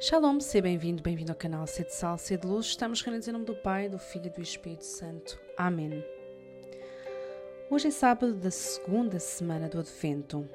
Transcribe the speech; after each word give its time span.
Shalom, 0.00 0.38
seja 0.38 0.62
bem-vindo, 0.62 1.02
bem-vindo 1.02 1.32
ao 1.32 1.36
canal 1.36 1.66
C 1.66 1.82
de 1.82 1.92
Sal, 1.92 2.16
C 2.18 2.36
de 2.36 2.46
Luz. 2.46 2.66
Estamos 2.66 3.02
reunidos 3.02 3.26
em 3.26 3.32
nome 3.32 3.44
do 3.44 3.56
Pai, 3.56 3.88
do 3.88 3.98
Filho 3.98 4.26
e 4.26 4.30
do 4.30 4.40
Espírito 4.40 4.84
Santo. 4.84 5.36
Amém. 5.56 6.04
Hoje 7.68 7.88
é 7.88 7.90
sábado 7.90 8.32
da 8.32 8.48
segunda 8.48 9.18
semana 9.18 9.68
do 9.68 9.80
Advento 9.80 10.48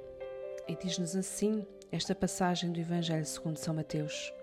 e 0.65 0.77
diz-nos 0.77 1.13
assim 1.13 1.67
esta 1.91 2.15
passagem 2.15 2.71
do 2.71 2.79
Evangelho 2.79 3.25
segundo 3.25 3.57
São 3.57 3.73
Mateus. 3.73 4.33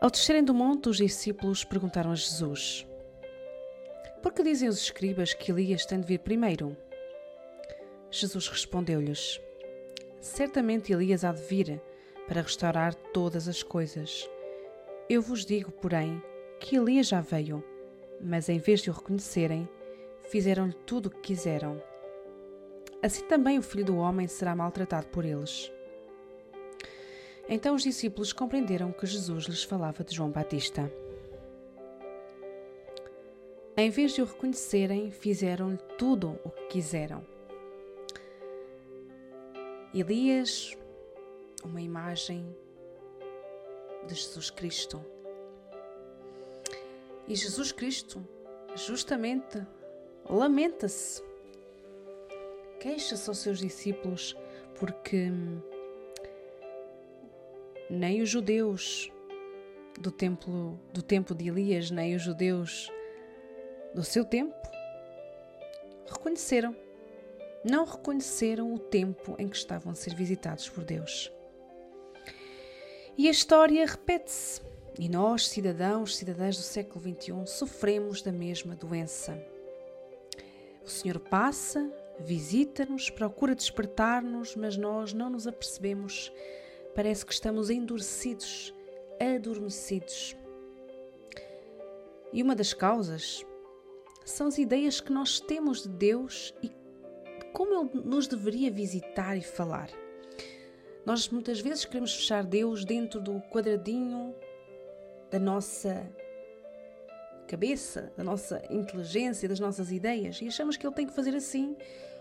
Ao 0.00 0.10
descerem 0.10 0.44
do 0.44 0.54
monte, 0.54 0.88
os 0.88 0.98
discípulos 0.98 1.64
perguntaram 1.64 2.12
a 2.12 2.14
Jesus: 2.14 2.86
Por 4.22 4.32
que 4.32 4.44
dizem 4.44 4.68
os 4.68 4.78
escribas 4.78 5.34
que 5.34 5.50
Elias 5.50 5.84
tem 5.84 6.00
de 6.00 6.06
vir 6.06 6.20
primeiro? 6.20 6.76
Jesus 8.08 8.46
respondeu-lhes: 8.46 9.40
Certamente 10.24 10.90
Elias 10.90 11.22
há 11.22 11.32
de 11.32 11.42
vir 11.42 11.82
para 12.26 12.40
restaurar 12.40 12.94
todas 12.94 13.46
as 13.46 13.62
coisas. 13.62 14.26
Eu 15.06 15.20
vos 15.20 15.44
digo, 15.44 15.70
porém, 15.70 16.20
que 16.58 16.76
Elias 16.76 17.08
já 17.08 17.20
veio, 17.20 17.62
mas 18.18 18.48
em 18.48 18.58
vez 18.58 18.80
de 18.80 18.88
o 18.88 18.94
reconhecerem, 18.94 19.68
fizeram-lhe 20.30 20.72
tudo 20.86 21.06
o 21.06 21.10
que 21.10 21.20
quiseram. 21.20 21.76
Assim 23.02 23.22
também 23.26 23.58
o 23.58 23.62
filho 23.62 23.84
do 23.84 23.96
homem 23.98 24.26
será 24.26 24.56
maltratado 24.56 25.08
por 25.08 25.26
eles. 25.26 25.70
Então 27.46 27.74
os 27.74 27.82
discípulos 27.82 28.32
compreenderam 28.32 28.92
que 28.92 29.04
Jesus 29.04 29.44
lhes 29.44 29.62
falava 29.62 30.02
de 30.02 30.16
João 30.16 30.30
Batista. 30.30 30.90
Em 33.76 33.90
vez 33.90 34.12
de 34.14 34.22
o 34.22 34.24
reconhecerem, 34.24 35.10
fizeram-lhe 35.10 35.78
tudo 35.98 36.40
o 36.42 36.48
que 36.48 36.66
quiseram. 36.68 37.33
Elias, 39.94 40.76
uma 41.62 41.80
imagem 41.80 42.44
de 44.08 44.14
Jesus 44.16 44.50
Cristo. 44.50 45.04
E 47.28 47.36
Jesus 47.36 47.70
Cristo, 47.70 48.26
justamente, 48.74 49.64
lamenta-se, 50.28 51.22
queixa-se 52.80 53.28
aos 53.30 53.38
seus 53.38 53.60
discípulos 53.60 54.36
porque 54.80 55.30
nem 57.88 58.20
os 58.20 58.28
judeus 58.28 59.12
do 60.00 60.10
templo 60.10 60.76
do 60.92 61.02
tempo 61.02 61.36
de 61.36 61.48
Elias, 61.48 61.92
nem 61.92 62.16
os 62.16 62.22
judeus 62.22 62.90
do 63.94 64.02
seu 64.02 64.24
tempo 64.24 64.54
reconheceram 66.06 66.83
não 67.64 67.84
reconheceram 67.84 68.74
o 68.74 68.78
tempo 68.78 69.34
em 69.38 69.48
que 69.48 69.56
estavam 69.56 69.92
a 69.92 69.94
ser 69.94 70.14
visitados 70.14 70.68
por 70.68 70.84
Deus. 70.84 71.32
E 73.16 73.28
a 73.28 73.30
história 73.30 73.86
repete-se, 73.86 74.60
e 74.98 75.08
nós, 75.08 75.48
cidadãos, 75.48 76.16
cidadãs 76.16 76.56
do 76.56 76.62
século 76.62 77.00
XXI, 77.00 77.46
sofremos 77.46 78.22
da 78.22 78.30
mesma 78.30 78.76
doença. 78.76 79.40
O 80.84 80.88
Senhor 80.90 81.18
passa, 81.18 81.90
visita-nos, 82.20 83.10
procura 83.10 83.54
despertar-nos, 83.54 84.54
mas 84.54 84.76
nós 84.76 85.12
não 85.12 85.30
nos 85.30 85.46
apercebemos. 85.46 86.30
Parece 86.94 87.24
que 87.24 87.32
estamos 87.32 87.70
endurecidos, 87.70 88.74
adormecidos. 89.18 90.36
E 92.32 92.42
uma 92.42 92.54
das 92.54 92.74
causas 92.74 93.44
são 94.24 94.48
as 94.48 94.58
ideias 94.58 95.00
que 95.00 95.12
nós 95.12 95.40
temos 95.40 95.82
de 95.82 95.88
Deus 95.88 96.54
e 96.62 96.70
como 97.54 97.88
Ele 97.94 98.02
nos 98.04 98.26
deveria 98.26 98.70
visitar 98.70 99.36
e 99.36 99.40
falar. 99.40 99.88
Nós 101.06 101.28
muitas 101.28 101.60
vezes 101.60 101.84
queremos 101.84 102.12
fechar 102.12 102.44
Deus 102.44 102.84
dentro 102.84 103.20
do 103.20 103.40
quadradinho 103.42 104.34
da 105.30 105.38
nossa 105.38 106.04
cabeça, 107.46 108.12
da 108.16 108.24
nossa 108.24 108.60
inteligência, 108.68 109.48
das 109.48 109.60
nossas 109.60 109.92
ideias 109.92 110.42
e 110.42 110.48
achamos 110.48 110.76
que 110.76 110.84
Ele 110.84 110.94
tem 110.94 111.06
que 111.06 111.14
fazer 111.14 111.36
assim, 111.36 111.76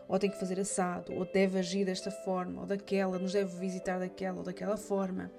ou 0.07 0.19
tem 0.19 0.29
que 0.29 0.39
fazer 0.39 0.59
assado, 0.59 1.13
ou 1.13 1.25
deve 1.25 1.57
agir 1.57 1.85
desta 1.85 2.11
forma, 2.11 2.61
ou 2.61 2.67
daquela, 2.67 3.17
nos 3.17 3.33
deve 3.33 3.57
visitar 3.57 3.99
daquela 3.99 4.37
ou 4.37 4.43
daquela 4.43 4.77
forma. 4.77 5.31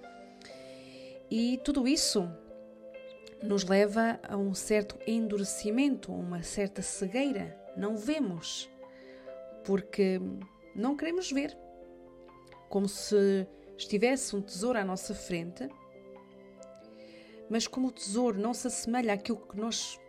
E 1.30 1.58
tudo 1.58 1.86
isso 1.86 2.28
nos 3.40 3.64
leva 3.64 4.18
a 4.26 4.36
um 4.36 4.54
certo 4.54 4.98
endurecimento, 5.06 6.10
a 6.10 6.16
uma 6.16 6.42
certa 6.42 6.82
cegueira. 6.82 7.56
Não 7.76 7.96
vemos 7.96 8.68
porque 9.64 10.20
não 10.74 10.96
queremos 10.96 11.30
ver. 11.30 11.56
Como 12.68 12.88
se 12.88 13.46
estivesse 13.76 14.34
um 14.34 14.40
tesouro 14.40 14.78
à 14.78 14.84
nossa 14.84 15.14
frente, 15.14 15.68
mas 17.48 17.66
como 17.66 17.88
o 17.88 17.92
tesouro 17.92 18.38
não 18.38 18.54
se 18.54 18.66
assemelha 18.66 19.14
àquilo 19.14 19.38
que 19.38 19.56
nós 19.56 20.00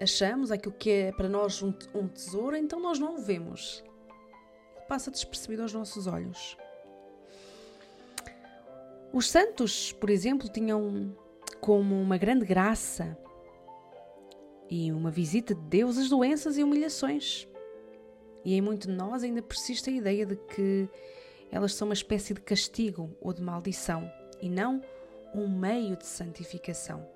achamos, 0.00 0.50
àquilo 0.50 0.74
que 0.74 0.90
é 0.90 1.12
para 1.12 1.28
nós 1.28 1.62
um, 1.62 1.72
um 1.94 2.08
tesouro, 2.08 2.56
então 2.56 2.80
nós 2.80 2.98
não 2.98 3.16
o 3.16 3.20
vemos. 3.20 3.84
Passa 4.88 5.10
despercebido 5.10 5.62
aos 5.62 5.72
nossos 5.72 6.06
olhos. 6.06 6.56
Os 9.12 9.28
santos, 9.28 9.92
por 9.92 10.10
exemplo, 10.10 10.48
tinham 10.48 11.16
como 11.60 12.00
uma 12.00 12.16
grande 12.16 12.44
graça 12.44 13.16
e 14.68 14.92
uma 14.92 15.10
visita 15.10 15.54
de 15.54 15.62
Deus 15.62 15.98
as 15.98 16.08
doenças 16.08 16.56
e 16.56 16.62
humilhações. 16.62 17.49
E 18.44 18.54
em 18.54 18.60
muito 18.60 18.88
de 18.88 18.94
nós 18.94 19.22
ainda 19.22 19.42
persiste 19.42 19.90
a 19.90 19.92
ideia 19.92 20.24
de 20.24 20.36
que 20.36 20.88
elas 21.50 21.74
são 21.74 21.88
uma 21.88 21.94
espécie 21.94 22.32
de 22.32 22.40
castigo 22.40 23.10
ou 23.20 23.32
de 23.32 23.42
maldição 23.42 24.10
e 24.40 24.48
não 24.48 24.80
um 25.34 25.48
meio 25.48 25.96
de 25.96 26.06
santificação. 26.06 27.06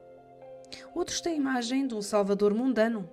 Outros 0.95 1.21
têm 1.21 1.35
a 1.35 1.37
imagem 1.37 1.87
de 1.87 1.95
um 1.95 2.03
salvador 2.03 2.53
mundano, 2.55 3.09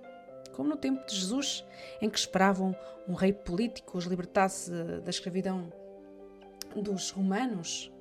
como 0.52 0.68
no 0.68 0.76
tempo 0.76 1.06
de 1.06 1.16
Jesus, 1.16 1.64
em 2.00 2.10
que 2.10 2.18
esperavam 2.18 2.76
um 3.08 3.14
rei 3.14 3.32
político 3.32 3.96
os 3.96 4.04
libertasse 4.04 4.70
da 5.02 5.10
escravidão 5.10 5.72
dos 6.74 7.10
romanos, 7.10 7.92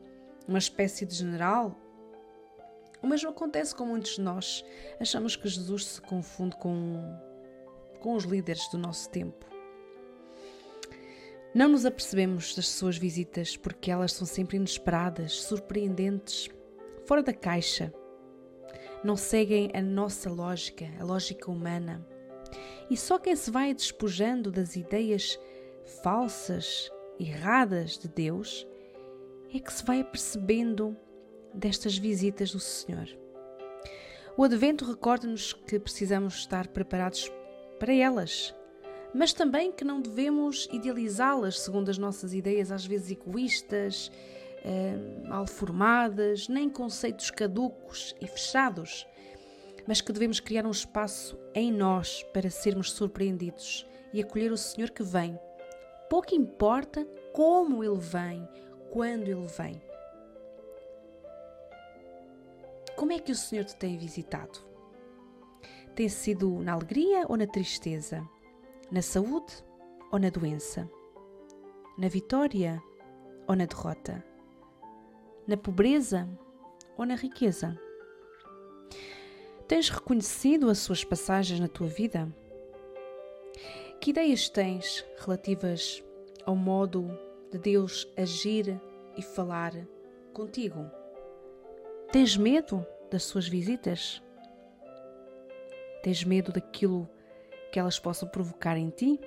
uma 0.47 0.57
espécie 0.57 1.05
de 1.05 1.15
general. 1.15 1.75
O 3.01 3.07
mesmo 3.07 3.29
acontece 3.29 3.75
com 3.75 3.85
muitos 3.85 4.15
de 4.15 4.21
nós. 4.21 4.63
Achamos 4.99 5.35
que 5.35 5.47
Jesus 5.47 5.85
se 5.85 6.01
confunde 6.01 6.55
com, 6.57 7.17
com 7.99 8.15
os 8.15 8.23
líderes 8.25 8.67
do 8.69 8.77
nosso 8.77 9.09
tempo. 9.09 9.50
Não 11.53 11.67
nos 11.67 11.85
apercebemos 11.85 12.55
das 12.55 12.69
suas 12.69 12.97
visitas 12.97 13.57
porque 13.57 13.91
elas 13.91 14.13
são 14.13 14.25
sempre 14.25 14.55
inesperadas, 14.55 15.33
surpreendentes, 15.41 16.49
fora 17.05 17.21
da 17.21 17.33
caixa. 17.33 17.93
Não 19.03 19.17
seguem 19.17 19.69
a 19.73 19.81
nossa 19.81 20.29
lógica, 20.29 20.85
a 20.97 21.03
lógica 21.03 21.51
humana. 21.51 22.07
E 22.89 22.95
só 22.95 23.19
quem 23.19 23.35
se 23.35 23.51
vai 23.51 23.73
despojando 23.73 24.49
das 24.49 24.77
ideias 24.77 25.37
falsas, 26.01 26.89
erradas 27.19 27.97
de 27.97 28.07
Deus, 28.07 28.65
é 29.53 29.59
que 29.59 29.73
se 29.73 29.83
vai 29.83 29.99
apercebendo 29.99 30.95
destas 31.53 31.97
visitas 31.97 32.53
do 32.53 32.61
Senhor. 32.61 33.09
O 34.37 34.43
Advento 34.45 34.85
recorda-nos 34.85 35.51
que 35.51 35.77
precisamos 35.77 36.35
estar 36.35 36.69
preparados 36.69 37.29
para 37.77 37.93
elas, 37.93 38.55
mas 39.13 39.33
também 39.33 39.71
que 39.71 39.83
não 39.83 40.01
devemos 40.01 40.67
idealizá-las 40.71 41.59
segundo 41.59 41.89
as 41.89 41.97
nossas 41.97 42.33
ideias, 42.33 42.71
às 42.71 42.85
vezes 42.85 43.11
egoístas, 43.11 44.11
eh, 44.63 44.95
mal 45.27 45.45
formadas, 45.45 46.47
nem 46.47 46.69
conceitos 46.69 47.31
caducos 47.31 48.15
e 48.21 48.27
fechados, 48.27 49.07
mas 49.87 50.01
que 50.01 50.13
devemos 50.13 50.39
criar 50.39 50.65
um 50.65 50.71
espaço 50.71 51.37
em 51.53 51.71
nós 51.71 52.23
para 52.31 52.49
sermos 52.49 52.91
surpreendidos 52.91 53.85
e 54.13 54.21
acolher 54.21 54.51
o 54.51 54.57
Senhor 54.57 54.91
que 54.91 55.03
vem. 55.03 55.37
Pouco 56.09 56.35
importa 56.35 57.05
como 57.33 57.83
Ele 57.83 57.99
vem, 57.99 58.47
quando 58.91 59.27
Ele 59.27 59.47
vem. 59.57 59.81
Como 62.95 63.11
é 63.11 63.19
que 63.19 63.31
o 63.31 63.35
Senhor 63.35 63.65
te 63.65 63.75
tem 63.75 63.97
visitado? 63.97 64.59
Tem 65.95 66.07
sido 66.07 66.59
na 66.59 66.73
alegria 66.73 67.25
ou 67.27 67.35
na 67.35 67.47
tristeza? 67.47 68.21
Na 68.91 69.01
saúde 69.01 69.53
ou 70.11 70.19
na 70.19 70.29
doença? 70.29 70.85
Na 71.97 72.09
vitória 72.09 72.83
ou 73.47 73.55
na 73.55 73.63
derrota? 73.63 74.21
Na 75.47 75.55
pobreza 75.55 76.27
ou 76.97 77.05
na 77.05 77.15
riqueza? 77.15 77.79
Tens 79.65 79.89
reconhecido 79.89 80.69
as 80.69 80.79
suas 80.79 81.05
passagens 81.05 81.57
na 81.57 81.69
tua 81.69 81.87
vida? 81.87 82.27
Que 84.01 84.09
ideias 84.09 84.49
tens 84.49 85.05
relativas 85.19 86.03
ao 86.45 86.57
modo 86.57 87.17
de 87.49 87.59
Deus 87.59 88.05
agir 88.17 88.77
e 89.15 89.21
falar 89.21 89.71
contigo? 90.33 90.85
Tens 92.11 92.35
medo 92.35 92.85
das 93.09 93.23
suas 93.23 93.47
visitas? 93.47 94.21
Tens 96.03 96.25
medo 96.25 96.51
daquilo 96.51 97.07
que 97.07 97.20
que 97.71 97.79
elas 97.79 97.97
possam 97.97 98.27
provocar 98.27 98.77
em 98.77 98.89
ti? 98.89 99.19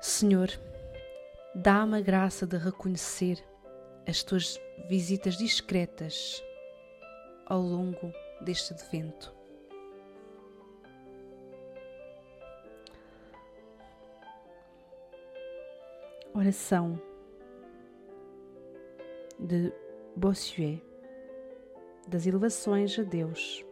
Senhor, 0.00 0.48
dá-me 1.54 1.98
a 1.98 2.00
graça 2.00 2.46
de 2.46 2.56
reconhecer 2.56 3.44
as 4.08 4.22
tuas 4.22 4.58
visitas 4.88 5.36
discretas 5.36 6.42
ao 7.44 7.60
longo 7.60 8.12
deste 8.40 8.72
advento. 8.72 9.34
Oração 16.32 17.00
de 19.38 19.72
Bossuet 20.14 20.82
das 22.06 22.26
elevações 22.26 22.98
a 22.98 23.02
Deus. 23.02 23.64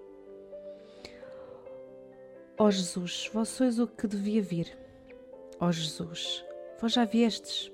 Ó 2.57 2.71
Jesus, 2.71 3.29
vós 3.33 3.49
sois 3.49 3.79
o 3.79 3.87
que 3.87 4.07
devia 4.07 4.41
vir. 4.41 4.77
Ó 5.61 5.71
Jesus, 5.73 6.45
vós 6.81 6.93
já 6.93 7.05
viestes. 7.05 7.73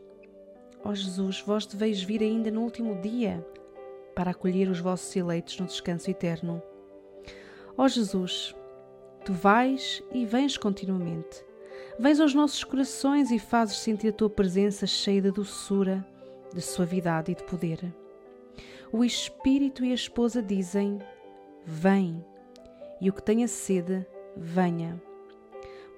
Ó 0.83 0.95
Jesus, 0.95 1.41
vós 1.41 1.67
deveis 1.67 2.03
vir 2.03 2.23
ainda 2.23 2.51
no 2.51 2.63
último 2.63 3.01
dia 3.01 3.45
para 4.15 4.31
acolher 4.31 4.69
os 4.69 4.81
vossos 4.81 5.15
eleitos 5.15 5.59
no 5.59 5.67
descanso 5.67 6.11
eterno. 6.11 6.63
Ó 7.77 7.87
Jesus, 7.89 8.55
tu 9.25 9.33
vais 9.33 10.03
e 10.13 10.25
vens 10.25 10.57
continuamente. 10.57 11.45
Vens 11.99 12.19
aos 12.19 12.35
nossos 12.35 12.65
corações 12.65 13.31
e 13.31 13.39
fazes 13.39 13.77
sentir 13.77 14.09
a 14.09 14.13
tua 14.13 14.31
presença 14.31 14.87
cheia 14.87 15.21
de 15.21 15.31
doçura, 15.31 16.05
de 16.55 16.63
suavidade 16.63 17.33
e 17.33 17.35
de 17.35 17.45
poder. 17.45 17.93
O 18.93 19.05
Espírito 19.05 19.85
e 19.85 19.93
a 19.93 19.95
esposa 19.95 20.43
dizem: 20.43 20.99
Vem, 21.65 22.25
e 23.01 23.09
o 23.09 23.13
que 23.13 23.23
tenha 23.23 23.47
sede, 23.47 24.05
venha. 24.37 25.01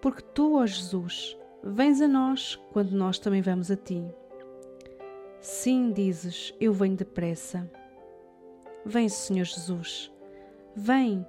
Porque 0.03 0.21
tu, 0.21 0.57
ó 0.57 0.67
Jesus, 0.67 1.39
vens 1.63 2.03
a 2.03 2.09
nós 2.09 2.57
quando 2.71 2.93
nós 2.93 3.19
também 3.19 3.41
vamos 3.41 3.71
a 3.71 3.77
ti. 3.77 4.05
Sim, 5.41 5.91
dizes, 5.91 6.55
eu 6.61 6.73
venho 6.73 6.95
depressa. 6.95 7.69
Vem, 8.85 9.09
Senhor 9.09 9.45
Jesus, 9.45 10.13
vem, 10.77 11.27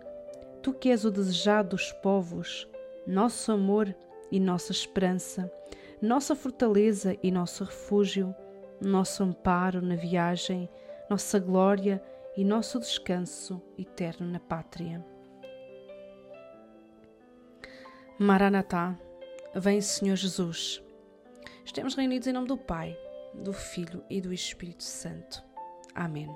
tu 0.62 0.74
que 0.74 0.90
és 0.90 1.06
o 1.06 1.12
desejado 1.12 1.70
dos 1.70 1.94
povos, 1.94 2.68
nosso 3.08 3.54
amor 3.54 3.96
e 4.30 4.40
nossa 4.40 4.74
esperança, 4.74 5.50
nossa 6.02 6.36
fortaleza 6.36 7.18
e 7.24 7.32
nosso 7.32 7.64
refúgio, 7.64 8.36
nosso 8.82 9.24
amparo 9.24 9.82
na 9.82 9.96
viagem 9.96 10.70
nossa 11.10 11.40
glória 11.40 12.04
e 12.36 12.44
nosso 12.44 12.80
descanso 12.80 13.62
eterno 13.78 14.28
na 14.28 14.40
pátria. 14.40 15.04
Maranatá, 18.18 18.98
vem 19.56 19.82
Senhor 19.82 20.16
Jesus. 20.16 20.84
Estamos 21.66 21.96
reunidos 21.96 22.28
em 22.28 22.34
nome 22.34 22.48
do 22.48 22.58
Pai, 22.58 22.98
do 23.34 23.54
Filho 23.54 24.04
e 24.10 24.22
do 24.22 24.34
Espírito 24.34 24.84
Santo. 24.84 25.44
Amém. 25.94 26.30